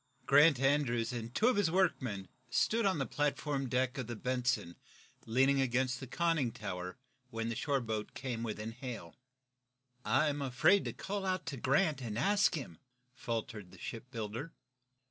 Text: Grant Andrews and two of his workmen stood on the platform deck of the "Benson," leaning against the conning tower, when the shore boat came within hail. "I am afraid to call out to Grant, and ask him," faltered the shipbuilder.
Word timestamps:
Grant 0.25 0.59
Andrews 0.59 1.13
and 1.13 1.31
two 1.31 1.47
of 1.47 1.57
his 1.57 1.69
workmen 1.69 2.27
stood 2.49 2.87
on 2.87 2.97
the 2.97 3.05
platform 3.05 3.69
deck 3.69 3.99
of 3.99 4.07
the 4.07 4.15
"Benson," 4.15 4.75
leaning 5.27 5.61
against 5.61 5.99
the 5.99 6.07
conning 6.07 6.51
tower, 6.51 6.97
when 7.29 7.49
the 7.49 7.55
shore 7.55 7.81
boat 7.81 8.15
came 8.15 8.41
within 8.41 8.71
hail. 8.71 9.15
"I 10.03 10.27
am 10.29 10.41
afraid 10.41 10.85
to 10.85 10.93
call 10.93 11.23
out 11.23 11.45
to 11.45 11.55
Grant, 11.57 12.01
and 12.01 12.17
ask 12.17 12.55
him," 12.55 12.79
faltered 13.13 13.69
the 13.69 13.77
shipbuilder. 13.77 14.53